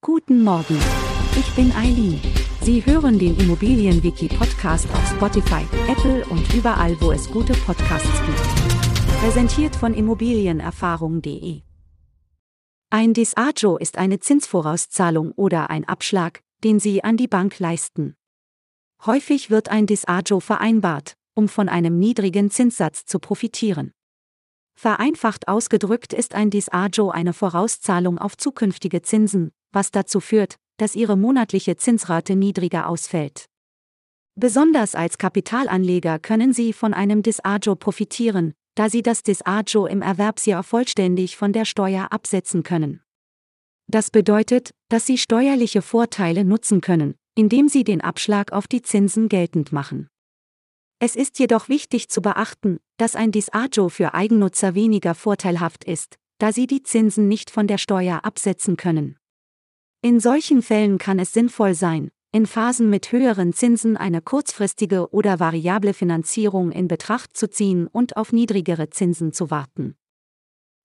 Guten 0.00 0.44
Morgen. 0.44 0.78
Ich 1.36 1.52
bin 1.56 1.72
Eileen. 1.72 2.20
Sie 2.62 2.86
hören 2.86 3.18
den 3.18 3.36
Immobilienwiki-Podcast 3.36 4.88
auf 4.92 5.10
Spotify, 5.10 5.66
Apple 5.90 6.24
und 6.26 6.54
überall, 6.54 6.98
wo 7.00 7.10
es 7.10 7.28
gute 7.28 7.52
Podcasts 7.52 8.22
gibt. 8.24 9.18
Präsentiert 9.20 9.74
von 9.74 9.94
Immobilienerfahrung.de. 9.94 11.62
Ein 12.90 13.12
Disagio 13.12 13.76
ist 13.76 13.98
eine 13.98 14.20
Zinsvorauszahlung 14.20 15.32
oder 15.32 15.68
ein 15.68 15.84
Abschlag, 15.84 16.44
den 16.62 16.78
Sie 16.78 17.02
an 17.02 17.16
die 17.16 17.28
Bank 17.28 17.58
leisten. 17.58 18.14
Häufig 19.04 19.50
wird 19.50 19.68
ein 19.68 19.86
Disagio 19.86 20.38
vereinbart, 20.38 21.16
um 21.34 21.48
von 21.48 21.68
einem 21.68 21.98
niedrigen 21.98 22.52
Zinssatz 22.52 23.04
zu 23.04 23.18
profitieren. 23.18 23.90
Vereinfacht 24.76 25.48
ausgedrückt 25.48 26.12
ist 26.12 26.36
ein 26.36 26.50
Disagio 26.50 27.10
eine 27.10 27.32
Vorauszahlung 27.32 28.18
auf 28.18 28.36
zukünftige 28.36 29.02
Zinsen, 29.02 29.50
was 29.72 29.90
dazu 29.90 30.20
führt, 30.20 30.56
dass 30.76 30.94
ihre 30.94 31.16
monatliche 31.16 31.76
Zinsrate 31.76 32.36
niedriger 32.36 32.88
ausfällt. 32.88 33.46
Besonders 34.36 34.94
als 34.94 35.18
Kapitalanleger 35.18 36.18
können 36.18 36.52
Sie 36.52 36.72
von 36.72 36.94
einem 36.94 37.22
Disagio 37.22 37.74
profitieren, 37.74 38.54
da 38.76 38.88
Sie 38.88 39.02
das 39.02 39.22
Disagio 39.22 39.86
im 39.86 40.02
Erwerbsjahr 40.02 40.62
vollständig 40.62 41.36
von 41.36 41.52
der 41.52 41.64
Steuer 41.64 42.12
absetzen 42.12 42.62
können. 42.62 43.02
Das 43.88 44.10
bedeutet, 44.10 44.70
dass 44.88 45.06
Sie 45.06 45.18
steuerliche 45.18 45.82
Vorteile 45.82 46.44
nutzen 46.44 46.80
können, 46.80 47.16
indem 47.34 47.68
Sie 47.68 47.82
den 47.82 48.00
Abschlag 48.00 48.52
auf 48.52 48.68
die 48.68 48.82
Zinsen 48.82 49.28
geltend 49.28 49.72
machen. 49.72 50.08
Es 51.00 51.14
ist 51.14 51.38
jedoch 51.38 51.68
wichtig 51.68 52.08
zu 52.08 52.20
beachten, 52.20 52.78
dass 52.96 53.14
ein 53.14 53.30
Disagio 53.30 53.88
für 53.88 54.14
Eigennutzer 54.14 54.74
weniger 54.74 55.14
vorteilhaft 55.14 55.84
ist, 55.84 56.16
da 56.38 56.52
sie 56.52 56.66
die 56.66 56.82
Zinsen 56.82 57.28
nicht 57.28 57.50
von 57.50 57.66
der 57.68 57.78
Steuer 57.78 58.24
absetzen 58.24 58.76
können. 58.76 59.16
In 60.00 60.20
solchen 60.20 60.62
Fällen 60.62 60.96
kann 60.98 61.18
es 61.18 61.32
sinnvoll 61.32 61.74
sein, 61.74 62.12
in 62.30 62.46
Phasen 62.46 62.88
mit 62.88 63.10
höheren 63.10 63.52
Zinsen 63.52 63.96
eine 63.96 64.22
kurzfristige 64.22 65.12
oder 65.12 65.40
variable 65.40 65.92
Finanzierung 65.92 66.70
in 66.70 66.86
Betracht 66.86 67.36
zu 67.36 67.50
ziehen 67.50 67.88
und 67.88 68.16
auf 68.16 68.32
niedrigere 68.32 68.90
Zinsen 68.90 69.32
zu 69.32 69.50
warten. 69.50 69.96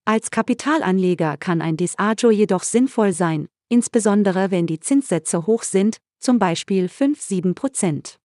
Als 0.04 0.32
Kapitalanleger 0.32 1.38
kann 1.38 1.62
ein 1.62 1.78
Disagio 1.78 2.32
jedoch 2.32 2.64
sinnvoll 2.64 3.14
sein, 3.14 3.48
insbesondere 3.70 4.50
wenn 4.50 4.66
die 4.66 4.80
Zinssätze 4.80 5.46
hoch 5.46 5.62
sind, 5.62 5.98
zum 6.20 6.40
Beispiel 6.40 6.88
5-7% 6.88 8.16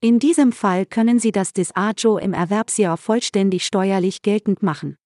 In 0.00 0.18
diesem 0.18 0.50
Fall 0.50 0.86
können 0.86 1.20
Sie 1.20 1.30
das 1.30 1.52
Disagio 1.52 2.18
im 2.18 2.32
Erwerbsjahr 2.32 2.96
vollständig 2.96 3.64
steuerlich 3.64 4.22
geltend 4.22 4.60
machen. 4.60 4.96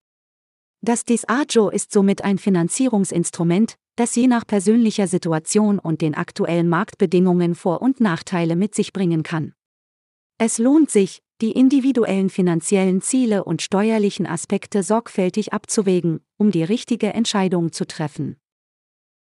Das 0.85 1.07
Disagio 1.07 1.71
ist 1.71 1.93
somit 1.93 2.25
ein 2.25 2.37
Finanzierungsinstrument, 2.37 3.77
das 3.97 4.15
je 4.17 4.27
nach 4.27 4.47
persönlicher 4.47 5.07
Situation 5.07 5.79
und 5.79 6.03
den 6.03 6.15
aktuellen 6.15 6.69
Marktbedingungen 6.69 7.55
Vor- 7.55 7.81
und 7.81 8.01
Nachteile 8.01 8.55
mit 8.55 8.75
sich 8.75 8.93
bringen 8.93 9.23
kann. 9.23 9.55
Es 10.37 10.59
lohnt 10.59 10.91
sich, 10.91 11.23
die 11.41 11.53
individuellen 11.53 12.29
finanziellen 12.29 13.01
Ziele 13.01 13.45
und 13.45 13.62
steuerlichen 13.62 14.27
Aspekte 14.27 14.83
sorgfältig 14.83 15.55
abzuwägen, 15.55 16.21
um 16.37 16.51
die 16.51 16.65
richtige 16.65 17.15
Entscheidung 17.15 17.73
zu 17.73 17.87
treffen. 17.87 18.37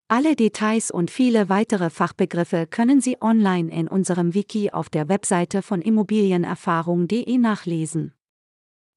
Alle 0.09 0.37
Details 0.37 0.91
und 0.91 1.11
viele 1.11 1.51
weitere 1.51 1.91
Fachbegriffe 1.91 2.69
können 2.69 3.03
Sie 3.03 3.21
online 3.21 3.71
in 3.71 3.87
unserem 3.87 4.33
Wiki 4.33 4.71
auf 4.71 4.89
der 4.89 5.11
Webseite 5.11 5.61
von 5.61 5.83
immobilienerfahrung.de 5.83 7.37
nachlesen. 7.37 8.15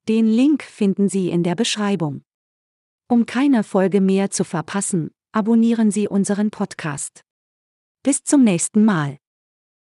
Den 0.08 0.28
Link 0.28 0.64
finden 0.64 1.10
Sie 1.10 1.30
in 1.30 1.44
der 1.44 1.56
Beschreibung. 1.56 2.24
Um 3.14 3.28
keine 3.28 3.64
Folge 3.64 4.02
mehr 4.02 4.32
zu 4.32 4.44
verpassen, 4.44 5.12
abonnieren 5.34 5.92
Sie 5.92 6.08
unseren 6.08 6.50
Podcast. 6.50 7.22
Bis 8.02 8.24
zum 8.24 8.44
nächsten 8.44 8.86
Mal. 8.86 9.20